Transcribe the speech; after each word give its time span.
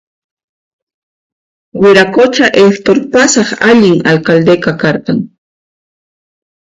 Wiraqucha 1.81 2.45
Hector 2.59 2.97
pasaq 3.13 3.49
allin 3.69 3.97
alcaldeqa 4.11 4.71
karqan 4.81 5.19